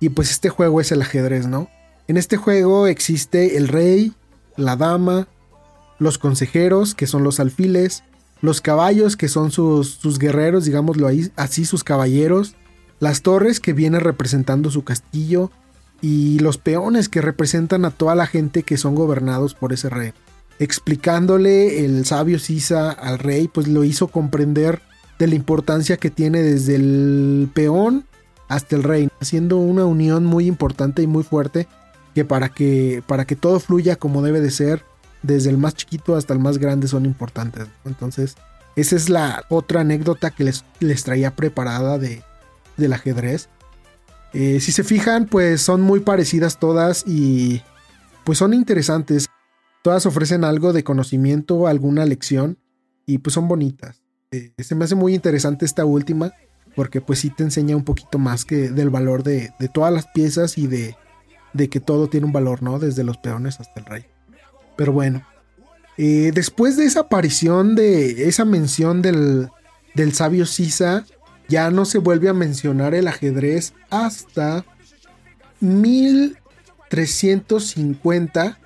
Y 0.00 0.10
pues 0.10 0.30
este 0.30 0.48
juego 0.48 0.80
es 0.80 0.92
el 0.92 1.02
ajedrez, 1.02 1.46
¿no? 1.46 1.68
En 2.08 2.16
este 2.16 2.36
juego 2.36 2.86
existe 2.86 3.56
el 3.56 3.68
rey, 3.68 4.12
la 4.56 4.76
dama, 4.76 5.28
los 5.98 6.18
consejeros, 6.18 6.94
que 6.94 7.06
son 7.06 7.24
los 7.24 7.40
alfiles, 7.40 8.04
los 8.40 8.60
caballos, 8.60 9.16
que 9.16 9.28
son 9.28 9.50
sus, 9.50 9.90
sus 9.90 10.18
guerreros, 10.18 10.64
digámoslo 10.64 11.08
así, 11.36 11.64
sus 11.64 11.84
caballeros, 11.84 12.54
las 13.00 13.22
torres, 13.22 13.60
que 13.60 13.72
vienen 13.72 14.00
representando 14.00 14.70
su 14.70 14.84
castillo, 14.84 15.50
y 16.02 16.38
los 16.40 16.58
peones, 16.58 17.08
que 17.08 17.22
representan 17.22 17.84
a 17.84 17.90
toda 17.90 18.14
la 18.14 18.26
gente 18.26 18.62
que 18.62 18.76
son 18.76 18.94
gobernados 18.94 19.54
por 19.54 19.72
ese 19.72 19.88
rey. 19.88 20.12
Explicándole 20.58 21.84
el 21.84 22.04
sabio 22.06 22.38
Sisa 22.38 22.90
al 22.90 23.18
rey, 23.18 23.48
pues 23.48 23.68
lo 23.68 23.84
hizo 23.84 24.08
comprender 24.08 24.80
de 25.18 25.26
la 25.26 25.34
importancia 25.34 25.96
que 25.96 26.10
tiene 26.10 26.42
desde 26.42 26.76
el 26.76 27.50
peón 27.54 28.04
hasta 28.48 28.76
el 28.76 28.82
rey, 28.82 29.08
haciendo 29.20 29.58
una 29.58 29.84
unión 29.84 30.24
muy 30.24 30.46
importante 30.46 31.02
y 31.02 31.06
muy 31.06 31.24
fuerte 31.24 31.66
que 32.14 32.24
para 32.24 32.48
que, 32.48 33.02
para 33.06 33.26
que 33.26 33.36
todo 33.36 33.60
fluya 33.60 33.96
como 33.96 34.22
debe 34.22 34.40
de 34.40 34.50
ser, 34.50 34.82
desde 35.22 35.50
el 35.50 35.58
más 35.58 35.74
chiquito 35.74 36.16
hasta 36.16 36.32
el 36.32 36.38
más 36.40 36.58
grande 36.58 36.88
son 36.88 37.04
importantes. 37.04 37.66
Entonces, 37.84 38.36
esa 38.76 38.96
es 38.96 39.08
la 39.08 39.44
otra 39.48 39.80
anécdota 39.80 40.30
que 40.30 40.44
les, 40.44 40.64
les 40.80 41.04
traía 41.04 41.34
preparada 41.34 41.98
de, 41.98 42.22
del 42.76 42.92
ajedrez. 42.92 43.48
Eh, 44.32 44.60
si 44.60 44.72
se 44.72 44.84
fijan, 44.84 45.26
pues 45.26 45.62
son 45.62 45.80
muy 45.80 46.00
parecidas 46.00 46.58
todas 46.58 47.04
y 47.06 47.62
pues 48.24 48.38
son 48.38 48.54
interesantes. 48.54 49.26
Todas 49.86 50.04
ofrecen 50.04 50.42
algo 50.42 50.72
de 50.72 50.82
conocimiento, 50.82 51.68
alguna 51.68 52.04
lección 52.04 52.58
y 53.06 53.18
pues 53.18 53.34
son 53.34 53.46
bonitas. 53.46 54.02
Eh, 54.32 54.52
se 54.58 54.74
me 54.74 54.84
hace 54.84 54.96
muy 54.96 55.14
interesante 55.14 55.64
esta 55.64 55.84
última 55.84 56.32
porque 56.74 57.00
pues 57.00 57.20
sí 57.20 57.30
te 57.30 57.44
enseña 57.44 57.76
un 57.76 57.84
poquito 57.84 58.18
más 58.18 58.44
que 58.44 58.68
del 58.68 58.90
valor 58.90 59.22
de, 59.22 59.52
de 59.60 59.68
todas 59.68 59.94
las 59.94 60.08
piezas 60.08 60.58
y 60.58 60.66
de, 60.66 60.96
de 61.52 61.68
que 61.68 61.78
todo 61.78 62.08
tiene 62.08 62.26
un 62.26 62.32
valor, 62.32 62.64
¿no? 62.64 62.80
Desde 62.80 63.04
los 63.04 63.18
peones 63.18 63.60
hasta 63.60 63.78
el 63.78 63.86
rey. 63.86 64.06
Pero 64.76 64.90
bueno, 64.90 65.22
eh, 65.98 66.32
después 66.34 66.76
de 66.76 66.84
esa 66.84 67.02
aparición, 67.02 67.76
de 67.76 68.26
esa 68.26 68.44
mención 68.44 69.02
del, 69.02 69.50
del 69.94 70.12
sabio 70.14 70.46
Sisa, 70.46 71.06
ya 71.48 71.70
no 71.70 71.84
se 71.84 71.98
vuelve 71.98 72.28
a 72.28 72.34
mencionar 72.34 72.92
el 72.92 73.06
ajedrez 73.06 73.72
hasta 73.90 74.64
1350. 75.60 78.58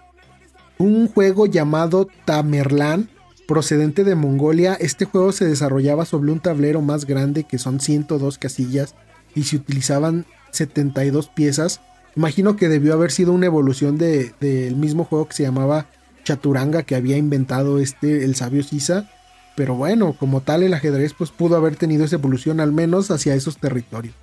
Un 0.80 1.06
juego 1.06 1.46
llamado 1.46 2.08
Tamerlán, 2.25 3.08
procedente 3.46 4.02
de 4.02 4.16
Mongolia. 4.16 4.75
Este 4.75 5.04
juego 5.04 5.30
se 5.30 5.44
desarrollaba 5.44 6.04
sobre 6.04 6.32
un 6.32 6.40
tablero 6.40 6.80
más 6.80 7.04
grande 7.04 7.44
que 7.44 7.58
son 7.58 7.78
102 7.78 8.38
casillas 8.38 8.96
y 9.37 9.44
se 9.44 9.56
utilizaban 9.56 10.26
72 10.50 11.28
piezas 11.28 11.80
Imagino 12.16 12.56
que 12.56 12.68
debió 12.68 12.94
haber 12.94 13.12
sido 13.12 13.32
una 13.32 13.46
evolución 13.46 13.96
del 13.96 14.76
mismo 14.76 15.04
juego 15.04 15.28
que 15.28 15.37
se 15.37 15.42
llamaba 15.44 15.87
Chaturanga 16.25 16.82
que 16.82 16.96
había 16.96 17.16
inventado 17.16 17.78
este 17.78 18.25
el 18.25 18.34
sabio 18.34 18.62
Sisa. 18.62 19.08
Pero 19.56 19.75
bueno, 19.75 20.14
como 20.18 20.40
tal 20.40 20.62
el 20.62 20.75
ajedrez 20.75 21.14
pues 21.14 21.30
pudo 21.30 21.56
haber 21.56 21.76
tenido 21.76 22.04
esa 22.04 22.16
evolución 22.16 22.60
al 22.60 22.72
menos 22.72 23.10
hacia 23.10 23.34
esos 23.34 23.58
territorios. 23.58 24.14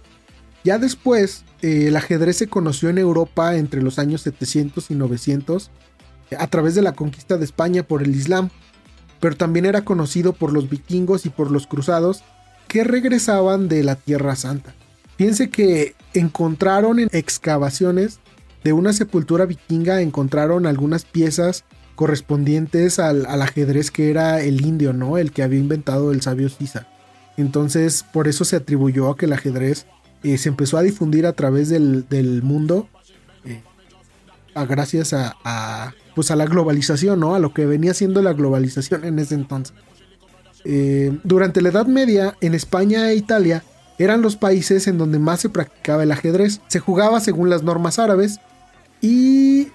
Ya 0.64 0.80
después, 0.80 1.46
eh, 1.62 1.86
el 1.88 1.96
ajedrez 1.96 2.38
se 2.38 2.48
conoció 2.48 2.90
en 2.90 2.98
Europa 2.98 3.56
entre 3.56 3.82
los 3.82 4.00
años 4.00 4.22
700 4.22 4.92
y 4.92 4.96
900 4.96 5.72
a 6.38 6.48
través 6.48 6.76
de 6.76 6.82
la 6.82 6.94
conquista 6.94 7.38
de 7.38 7.46
España 7.46 7.84
por 7.84 8.04
el 8.04 8.16
Islam, 8.16 8.50
pero 9.20 9.36
también 9.36 9.66
era 9.66 9.84
conocido 9.84 10.34
por 10.34 10.54
los 10.54 10.70
vikingos 10.70 11.26
y 11.26 11.30
por 11.30 11.52
los 11.52 11.68
cruzados 11.68 12.24
que 12.68 12.84
regresaban 12.84 13.68
de 13.68 13.84
la 13.84 13.96
Tierra 13.96 14.36
Santa. 14.36 14.74
Piense 15.16 15.50
que 15.50 15.96
encontraron 16.14 17.00
en 17.00 17.10
excavaciones 17.12 18.20
de 18.64 18.74
una 18.74 18.92
sepultura 18.92 19.46
vikinga 19.46 20.02
encontraron 20.02 20.66
algunas 20.66 21.06
piezas 21.06 21.64
correspondientes 21.96 23.00
al, 23.00 23.26
ajedrez 23.26 23.92
que 23.92 24.10
era 24.10 24.42
el 24.42 24.66
indio, 24.66 24.94
¿no? 24.94 25.18
El 25.18 25.32
que 25.32 25.42
había 25.42 25.60
inventado 25.60 26.12
el 26.12 26.22
sabio 26.22 26.50
Sisa. 26.50 26.88
Entonces, 27.38 28.04
por 28.12 28.28
eso 28.28 28.46
se 28.46 28.58
atribuyó 28.58 29.10
a 29.10 29.16
que 29.16 29.26
el 29.26 29.34
ajedrez 29.34 29.86
eh, 30.24 30.38
se 30.38 30.50
empezó 30.50 30.78
a 30.78 30.82
difundir 30.82 31.26
a 31.26 31.34
través 31.34 31.70
del, 31.70 32.42
mundo, 32.44 32.90
gracias 34.66 35.14
a, 35.14 35.94
pues 36.16 36.32
a 36.32 36.36
la 36.36 36.46
globalización, 36.46 37.20
¿no? 37.20 37.36
A 37.36 37.40
lo 37.40 37.54
que 37.54 37.66
venía 37.66 37.94
siendo 37.94 38.22
la 38.22 38.34
globalización 38.34 39.06
en 39.06 39.20
ese 39.20 39.36
entonces. 39.36 39.76
Eh, 40.66 41.18
durante 41.24 41.62
la 41.62 41.70
Edad 41.70 41.86
Media, 41.86 42.36
en 42.42 42.54
España 42.54 43.10
e 43.10 43.16
Italia, 43.16 43.64
eran 44.00 44.22
los 44.22 44.36
países 44.36 44.88
en 44.88 44.98
donde 44.98 45.20
más 45.20 45.40
se 45.40 45.50
practicaba 45.50 46.04
el 46.04 46.12
ajedrez. 46.12 46.62
Se 46.68 46.80
jugaba 46.80 47.20
según 47.20 47.50
las 47.50 47.64
normas 47.64 48.00
árabes 48.00 48.40
y 49.02 49.70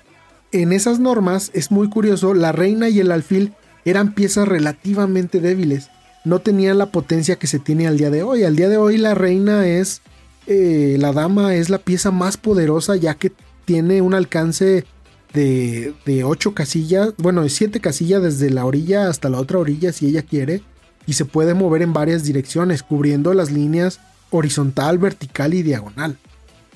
en 0.52 0.72
esas 0.72 1.00
normas, 1.00 1.50
es 1.54 1.70
muy 1.70 1.88
curioso, 1.88 2.34
la 2.34 2.52
reina 2.52 2.88
y 2.88 3.00
el 3.00 3.10
alfil 3.10 3.54
eran 3.84 4.14
piezas 4.14 4.46
relativamente 4.46 5.40
débiles. 5.40 5.88
No 6.24 6.40
tenían 6.40 6.78
la 6.78 6.86
potencia 6.86 7.36
que 7.36 7.46
se 7.46 7.58
tiene 7.58 7.88
al 7.88 7.98
día 7.98 8.10
de 8.10 8.22
hoy. 8.22 8.44
Al 8.44 8.54
día 8.54 8.68
de 8.68 8.76
hoy 8.76 8.96
la 8.96 9.14
reina 9.14 9.66
es, 9.66 10.02
eh, 10.46 10.96
la 11.00 11.12
dama 11.12 11.54
es 11.54 11.70
la 11.70 11.78
pieza 11.78 12.10
más 12.10 12.36
poderosa 12.36 12.96
ya 12.96 13.14
que 13.14 13.32
tiene 13.72 14.02
un 14.02 14.12
alcance 14.12 14.84
de, 15.32 15.94
de 16.04 16.24
8 16.24 16.52
casillas, 16.52 17.14
bueno, 17.16 17.42
de 17.42 17.48
7 17.48 17.80
casillas 17.80 18.22
desde 18.22 18.50
la 18.50 18.66
orilla 18.66 19.08
hasta 19.08 19.30
la 19.30 19.40
otra 19.40 19.60
orilla 19.60 19.94
si 19.94 20.08
ella 20.08 20.20
quiere. 20.20 20.62
Y 21.06 21.14
se 21.14 21.24
puede 21.24 21.54
mover 21.54 21.80
en 21.80 21.94
varias 21.94 22.22
direcciones, 22.22 22.82
cubriendo 22.82 23.32
las 23.32 23.50
líneas 23.50 23.98
horizontal, 24.28 24.98
vertical 24.98 25.54
y 25.54 25.62
diagonal. 25.62 26.18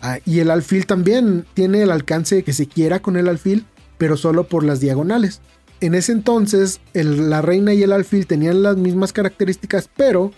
Ah, 0.00 0.20
y 0.24 0.38
el 0.38 0.50
alfil 0.50 0.86
también 0.86 1.44
tiene 1.52 1.82
el 1.82 1.90
alcance 1.90 2.42
que 2.44 2.54
se 2.54 2.66
quiera 2.66 3.00
con 3.00 3.18
el 3.18 3.28
alfil, 3.28 3.66
pero 3.98 4.16
solo 4.16 4.48
por 4.48 4.64
las 4.64 4.80
diagonales. 4.80 5.42
En 5.82 5.94
ese 5.94 6.12
entonces, 6.12 6.80
la 6.94 7.42
reina 7.42 7.74
y 7.74 7.82
el 7.82 7.92
alfil 7.92 8.26
tenían 8.26 8.62
las 8.62 8.78
mismas 8.78 9.12
características, 9.12 9.90
pero 9.94 10.32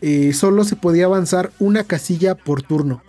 eh, 0.00 0.32
solo 0.32 0.64
se 0.64 0.74
podía 0.74 1.04
avanzar 1.04 1.52
una 1.58 1.84
casilla 1.84 2.34
por 2.34 2.62
turno. 2.62 3.02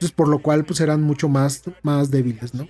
Entonces, 0.00 0.16
por 0.16 0.28
lo 0.28 0.38
cual, 0.38 0.64
pues 0.64 0.80
eran 0.80 1.02
mucho 1.02 1.28
más, 1.28 1.62
más 1.82 2.10
débiles, 2.10 2.54
¿no? 2.54 2.66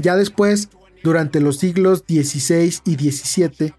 Ya 0.00 0.14
después, 0.14 0.68
durante 1.02 1.40
los 1.40 1.56
siglos 1.56 2.04
XVI 2.06 2.72
y 2.84 3.10
XVII, 3.10 3.74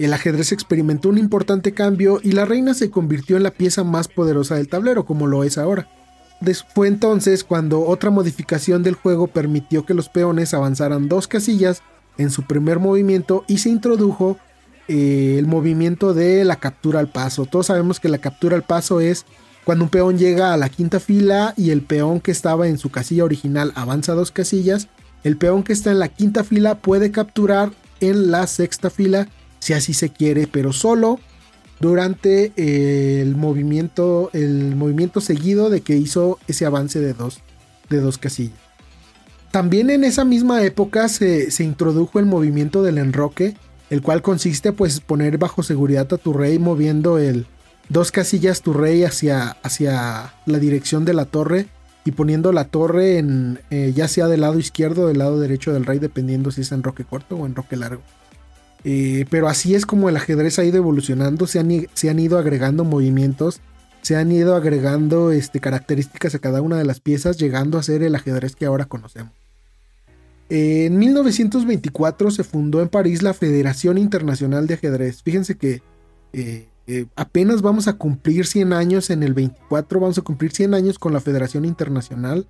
el 0.00 0.12
ajedrez 0.12 0.50
experimentó 0.50 1.08
un 1.08 1.16
importante 1.16 1.74
cambio 1.74 2.18
y 2.24 2.32
la 2.32 2.44
reina 2.44 2.74
se 2.74 2.90
convirtió 2.90 3.36
en 3.36 3.44
la 3.44 3.52
pieza 3.52 3.84
más 3.84 4.08
poderosa 4.08 4.56
del 4.56 4.68
tablero, 4.68 5.06
como 5.06 5.28
lo 5.28 5.44
es 5.44 5.58
ahora. 5.58 5.88
Fue 6.74 6.88
entonces 6.88 7.44
cuando 7.44 7.82
otra 7.86 8.10
modificación 8.10 8.82
del 8.82 8.96
juego 8.96 9.28
permitió 9.28 9.86
que 9.86 9.94
los 9.94 10.08
peones 10.08 10.54
avanzaran 10.54 11.08
dos 11.08 11.28
casillas 11.28 11.82
en 12.18 12.32
su 12.32 12.42
primer 12.42 12.80
movimiento 12.80 13.44
y 13.46 13.58
se 13.58 13.68
introdujo 13.68 14.38
eh, 14.88 15.36
el 15.38 15.46
movimiento 15.46 16.14
de 16.14 16.44
la 16.44 16.56
captura 16.56 16.98
al 16.98 17.12
paso. 17.12 17.46
Todos 17.46 17.66
sabemos 17.66 18.00
que 18.00 18.08
la 18.08 18.18
captura 18.18 18.56
al 18.56 18.64
paso 18.64 19.00
es 19.00 19.24
cuando 19.66 19.82
un 19.86 19.90
peón 19.90 20.16
llega 20.16 20.54
a 20.54 20.56
la 20.56 20.68
quinta 20.68 21.00
fila 21.00 21.52
y 21.56 21.70
el 21.70 21.82
peón 21.82 22.20
que 22.20 22.30
estaba 22.30 22.68
en 22.68 22.78
su 22.78 22.90
casilla 22.90 23.24
original 23.24 23.72
avanza 23.74 24.14
dos 24.14 24.30
casillas, 24.30 24.86
el 25.24 25.36
peón 25.36 25.64
que 25.64 25.72
está 25.72 25.90
en 25.90 25.98
la 25.98 26.06
quinta 26.06 26.44
fila 26.44 26.76
puede 26.76 27.10
capturar 27.10 27.72
en 27.98 28.30
la 28.30 28.46
sexta 28.46 28.90
fila 28.90 29.26
si 29.58 29.72
así 29.72 29.92
se 29.92 30.10
quiere, 30.10 30.46
pero 30.46 30.72
solo 30.72 31.18
durante 31.80 32.52
el 32.54 33.34
movimiento, 33.34 34.30
el 34.34 34.76
movimiento 34.76 35.20
seguido 35.20 35.68
de 35.68 35.80
que 35.80 35.96
hizo 35.96 36.38
ese 36.46 36.64
avance 36.64 37.00
de 37.00 37.12
dos, 37.12 37.40
de 37.90 37.98
dos 37.98 38.18
casillas. 38.18 38.60
También 39.50 39.90
en 39.90 40.04
esa 40.04 40.24
misma 40.24 40.62
época 40.62 41.08
se, 41.08 41.48
introdujo 41.58 42.20
el 42.20 42.26
movimiento 42.26 42.84
del 42.84 42.98
enroque, 42.98 43.56
el 43.90 44.00
cual 44.00 44.22
consiste 44.22 44.70
pues 44.70 45.00
poner 45.00 45.38
bajo 45.38 45.64
seguridad 45.64 46.06
a 46.14 46.18
tu 46.18 46.32
rey 46.32 46.60
moviendo 46.60 47.18
el 47.18 47.46
dos 47.88 48.10
casillas 48.10 48.62
tu 48.62 48.72
rey 48.72 49.04
hacia, 49.04 49.50
hacia 49.62 50.34
la 50.46 50.58
dirección 50.58 51.04
de 51.04 51.14
la 51.14 51.24
torre 51.24 51.66
y 52.04 52.12
poniendo 52.12 52.52
la 52.52 52.64
torre 52.64 53.18
en 53.18 53.60
eh, 53.70 53.92
ya 53.94 54.08
sea 54.08 54.28
del 54.28 54.42
lado 54.42 54.58
izquierdo 54.58 55.02
o 55.02 55.06
del 55.08 55.18
lado 55.18 55.40
derecho 55.40 55.72
del 55.72 55.84
rey 55.86 55.98
dependiendo 55.98 56.50
si 56.50 56.60
es 56.60 56.72
enroque 56.72 57.04
corto 57.04 57.36
o 57.36 57.46
enroque 57.46 57.76
largo. 57.76 58.02
Eh, 58.84 59.26
pero 59.30 59.48
así 59.48 59.74
es 59.74 59.84
como 59.84 60.08
el 60.08 60.16
ajedrez 60.16 60.58
ha 60.58 60.64
ido 60.64 60.76
evolucionando, 60.76 61.48
se 61.48 61.58
han, 61.58 61.88
se 61.92 62.08
han 62.08 62.20
ido 62.20 62.38
agregando 62.38 62.84
movimientos, 62.84 63.60
se 64.02 64.14
han 64.14 64.30
ido 64.30 64.54
agregando 64.54 65.32
este, 65.32 65.58
características 65.58 66.36
a 66.36 66.38
cada 66.38 66.62
una 66.62 66.78
de 66.78 66.84
las 66.84 67.00
piezas, 67.00 67.38
llegando 67.38 67.78
a 67.78 67.82
ser 67.82 68.04
el 68.04 68.14
ajedrez 68.14 68.54
que 68.54 68.66
ahora 68.66 68.84
conocemos. 68.84 69.32
En 70.48 70.96
1924 70.98 72.30
se 72.30 72.44
fundó 72.44 72.80
en 72.80 72.88
París 72.88 73.24
la 73.24 73.34
Federación 73.34 73.98
Internacional 73.98 74.68
de 74.68 74.74
Ajedrez. 74.74 75.24
Fíjense 75.24 75.56
que 75.56 75.82
eh, 76.32 76.68
eh, 76.86 77.06
apenas 77.16 77.62
vamos 77.62 77.88
a 77.88 77.94
cumplir 77.94 78.46
100 78.46 78.72
años 78.72 79.10
en 79.10 79.22
el 79.22 79.34
24, 79.34 80.00
vamos 80.00 80.18
a 80.18 80.22
cumplir 80.22 80.52
100 80.52 80.74
años 80.74 80.98
con 80.98 81.12
la 81.12 81.20
Federación 81.20 81.64
Internacional. 81.64 82.46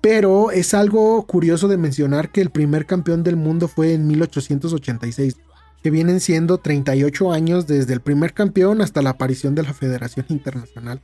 Pero 0.00 0.52
es 0.52 0.74
algo 0.74 1.26
curioso 1.26 1.66
de 1.66 1.76
mencionar 1.76 2.30
que 2.30 2.40
el 2.40 2.50
primer 2.50 2.86
campeón 2.86 3.24
del 3.24 3.34
mundo 3.34 3.66
fue 3.66 3.94
en 3.94 4.06
1886 4.06 5.36
que 5.82 5.90
vienen 5.90 6.20
siendo 6.20 6.58
38 6.58 7.32
años 7.32 7.66
desde 7.66 7.94
el 7.94 8.00
primer 8.00 8.32
campeón 8.32 8.80
hasta 8.80 9.02
la 9.02 9.10
aparición 9.10 9.54
de 9.54 9.64
la 9.64 9.74
Federación 9.74 10.26
Internacional. 10.28 11.00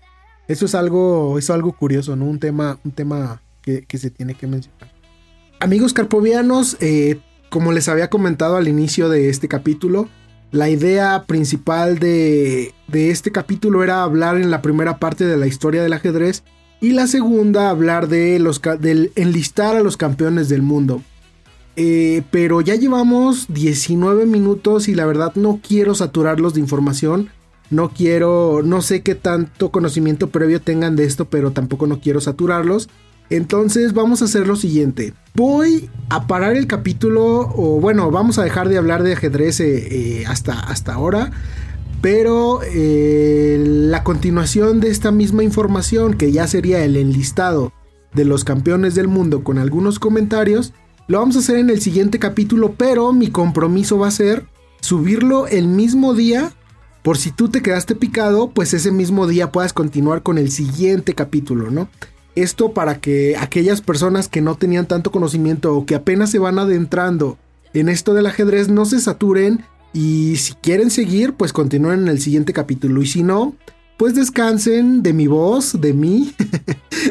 Eso 0.47 0.67
es 0.67 0.75
algo, 0.75 1.38
es 1.38 1.51
algo 1.51 1.73
curioso, 1.73 2.17
¿no? 2.17 2.27
Un 2.27 2.38
tema, 2.38 2.79
un 2.85 2.93
tema 2.93 3.40
que, 3.62 3.87
se 3.97 4.11
tiene 4.11 4.35
que 4.35 4.47
mencionar. 4.47 4.93
Amigos 5.61 5.93
carpovianos, 5.93 6.77
eh, 6.81 7.21
como 7.49 7.73
les 7.73 7.88
había 7.88 8.11
comentado 8.11 8.57
al 8.57 8.69
inicio 8.69 9.09
de 9.09 9.31
este 9.31 9.49
capítulo, 9.49 10.09
la 10.55 10.71
idea 10.71 11.25
principal 11.27 11.99
de, 11.99 12.73
este 12.93 13.33
capítulo 13.33 13.83
era 13.83 14.05
hablar 14.05 14.37
en 14.37 14.53
la 14.53 14.62
primera 14.62 14.99
parte 14.99 15.25
de 15.27 15.37
la 15.37 15.49
historia 15.49 15.83
del 15.83 15.93
ajedrez 15.93 16.45
y 16.81 16.93
la 16.93 17.09
segunda 17.09 17.71
hablar 17.71 18.07
de 18.07 18.38
los, 18.38 18.62
del 18.79 19.11
enlistar 19.17 19.75
a 19.75 19.83
los 19.83 19.97
campeones 19.97 20.49
del 20.49 20.62
mundo. 20.62 21.03
Eh, 21.75 22.23
pero 22.31 22.61
ya 22.61 22.77
llevamos 22.77 23.47
19 23.49 24.27
minutos 24.27 24.87
y 24.87 24.95
la 24.95 25.07
verdad 25.07 25.33
no 25.35 25.59
quiero 25.61 25.97
saturarlos 25.97 26.55
de 26.55 26.61
información. 26.61 27.31
No 27.71 27.88
quiero, 27.88 28.62
no 28.64 28.81
sé 28.81 29.03
qué 29.03 29.17
tanto 29.17 29.73
conocimiento 29.73 30.29
previo 30.29 30.61
tengan 30.61 30.95
de 30.95 31.03
esto, 31.03 31.25
pero 31.25 31.51
tampoco 31.51 31.88
no 31.88 31.99
quiero 31.99 32.21
saturarlos. 32.21 32.88
Entonces 33.30 33.94
vamos 33.94 34.22
a 34.22 34.26
hacer 34.26 34.46
lo 34.46 34.56
siguiente. 34.56 35.14
Voy 35.34 35.90
a 36.10 36.26
parar 36.26 36.56
el 36.56 36.66
capítulo, 36.66 37.52
o 37.54 37.80
bueno, 37.80 38.10
vamos 38.10 38.38
a 38.38 38.44
dejar 38.44 38.68
de 38.68 38.78
hablar 38.78 39.02
de 39.02 39.14
ajedrez 39.14 39.60
eh, 39.60 40.20
eh, 40.20 40.26
hasta, 40.26 40.60
hasta 40.60 40.94
ahora. 40.94 41.30
Pero 42.00 42.60
la 42.70 44.04
continuación 44.04 44.80
de 44.80 44.90
esta 44.90 45.10
misma 45.10 45.42
información, 45.42 46.14
que 46.18 46.32
ya 46.32 46.46
sería 46.46 46.84
el 46.84 46.98
enlistado 46.98 47.72
de 48.12 48.26
los 48.26 48.44
campeones 48.44 48.94
del 48.94 49.08
mundo 49.08 49.42
con 49.42 49.56
algunos 49.56 49.98
comentarios, 49.98 50.74
lo 51.06 51.18
vamos 51.18 51.37
a 51.37 51.38
hacer 51.40 51.56
en 51.56 51.70
el 51.70 51.80
siguiente 51.80 52.18
capítulo, 52.18 52.74
pero 52.76 53.12
mi 53.12 53.28
compromiso 53.28 53.98
va 53.98 54.08
a 54.08 54.10
ser 54.10 54.46
subirlo 54.80 55.46
el 55.46 55.66
mismo 55.66 56.14
día. 56.14 56.52
Por 57.02 57.18
si 57.18 57.30
tú 57.30 57.48
te 57.48 57.60
quedaste 57.60 57.94
picado, 57.94 58.50
pues 58.50 58.72
ese 58.72 58.90
mismo 58.90 59.26
día 59.26 59.52
puedas 59.52 59.72
continuar 59.74 60.22
con 60.22 60.38
el 60.38 60.50
siguiente 60.50 61.14
capítulo, 61.14 61.70
¿no? 61.70 61.88
Esto 62.35 62.73
para 62.73 63.01
que 63.01 63.37
aquellas 63.37 63.81
personas 63.81 64.29
que 64.29 64.40
no 64.40 64.57
tenían 64.57 64.87
tanto 64.87 65.11
conocimiento 65.12 65.75
o 65.75 65.87
que 65.87 65.94
apenas 65.94 66.31
se 66.31 66.38
van 66.38 66.59
adentrando 66.59 67.38
en 67.75 67.88
esto 67.88 68.14
del 68.14 68.27
ajedrez 68.27 68.68
no 68.68 68.85
se 68.85 69.01
saturen 69.01 69.64
y 69.92 70.37
si 70.37 70.55
quieren 70.55 70.90
seguir, 70.90 71.35
pues 71.35 71.53
continúen 71.53 72.03
en 72.03 72.09
el 72.09 72.20
siguiente 72.20 72.53
capítulo 72.53 73.03
y 73.03 73.07
si 73.07 73.23
no, 73.23 73.55
pues 73.97 74.14
descansen 74.14 75.03
de 75.03 75.12
mi 75.12 75.29
voz, 75.29 75.81
de 75.81 75.92
mí. 75.92 76.35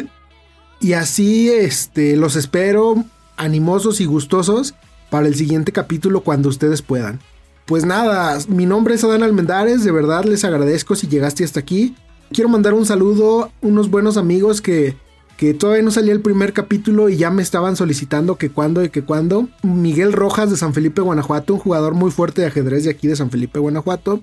y 0.81 0.93
así 0.93 1.49
este 1.49 2.17
los 2.17 2.35
espero 2.35 3.03
animosos 3.37 4.01
y 4.01 4.05
gustosos 4.05 4.75
para 5.09 5.27
el 5.27 5.35
siguiente 5.35 5.71
capítulo 5.71 6.21
cuando 6.21 6.49
ustedes 6.49 6.81
puedan. 6.81 7.19
Pues 7.65 7.85
nada, 7.85 8.37
mi 8.49 8.65
nombre 8.65 8.95
es 8.95 9.03
Adán 9.05 9.23
Almendares, 9.23 9.85
de 9.85 9.91
verdad 9.91 10.25
les 10.25 10.43
agradezco 10.43 10.95
si 10.95 11.07
llegaste 11.07 11.45
hasta 11.45 11.61
aquí. 11.61 11.95
Quiero 12.31 12.49
mandar 12.49 12.73
un 12.73 12.85
saludo 12.85 13.43
a 13.43 13.51
unos 13.61 13.89
buenos 13.89 14.17
amigos 14.17 14.61
que, 14.61 14.97
que 15.37 15.53
todavía 15.53 15.83
no 15.83 15.91
salía 15.91 16.13
el 16.13 16.21
primer 16.21 16.53
capítulo 16.53 17.09
y 17.09 17.17
ya 17.17 17.29
me 17.31 17.41
estaban 17.41 17.75
solicitando 17.75 18.37
que 18.37 18.49
cuándo 18.49 18.83
y 18.83 18.89
que 18.89 19.03
cuándo. 19.03 19.49
Miguel 19.63 20.13
Rojas 20.13 20.49
de 20.49 20.57
San 20.57 20.73
Felipe, 20.73 21.01
Guanajuato, 21.01 21.53
un 21.55 21.59
jugador 21.59 21.93
muy 21.93 22.11
fuerte 22.11 22.41
de 22.41 22.47
ajedrez 22.47 22.83
de 22.83 22.91
aquí 22.91 23.07
de 23.07 23.15
San 23.15 23.31
Felipe, 23.31 23.59
Guanajuato. 23.59 24.21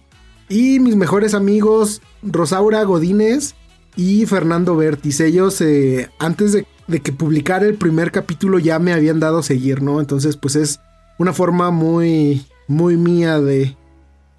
Y 0.48 0.80
mis 0.80 0.96
mejores 0.96 1.34
amigos 1.34 2.02
Rosaura 2.22 2.82
Godínez 2.82 3.54
y 3.96 4.26
Fernando 4.26 4.76
Bertis. 4.76 5.20
Ellos 5.20 5.60
eh, 5.60 6.08
antes 6.18 6.52
de 6.52 6.66
de 6.90 7.00
que 7.00 7.12
publicar 7.12 7.62
el 7.62 7.74
primer 7.74 8.10
capítulo 8.10 8.58
ya 8.58 8.78
me 8.78 8.92
habían 8.92 9.20
dado 9.20 9.42
seguir, 9.42 9.80
¿no? 9.80 10.00
Entonces, 10.00 10.36
pues 10.36 10.56
es 10.56 10.80
una 11.18 11.32
forma 11.32 11.70
muy, 11.70 12.44
muy 12.66 12.96
mía 12.96 13.40
de, 13.40 13.76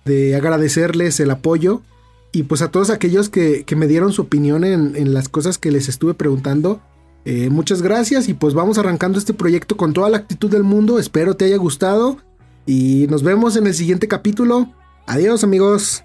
de 0.03 0.35
agradecerles 0.35 1.19
el 1.21 1.31
apoyo. 1.31 1.81
Y 2.31 2.43
pues 2.43 2.61
a 2.61 2.71
todos 2.71 2.89
aquellos 2.89 3.29
que, 3.29 3.65
me 3.75 3.87
dieron 3.87 4.13
su 4.13 4.21
opinión 4.21 4.63
en, 4.63 5.13
las 5.13 5.29
cosas 5.29 5.57
que 5.57 5.71
les 5.71 5.89
estuve 5.89 6.13
preguntando, 6.13 6.81
Eh, 7.23 7.51
muchas 7.51 7.83
gracias 7.83 8.27
y 8.29 8.33
pues 8.33 8.55
vamos 8.55 8.79
arrancando 8.79 9.19
este 9.19 9.35
proyecto 9.35 9.77
con 9.77 9.93
toda 9.93 10.09
la 10.09 10.17
actitud 10.17 10.49
del 10.49 10.63
mundo. 10.63 10.97
Espero 10.97 11.35
te 11.35 11.45
haya 11.45 11.57
gustado 11.57 12.17
y 12.65 13.05
nos 13.11 13.21
vemos 13.21 13.55
en 13.57 13.67
el 13.67 13.75
siguiente 13.75 14.07
capítulo. 14.07 14.73
Adiós 15.05 15.43
amigos. 15.43 16.03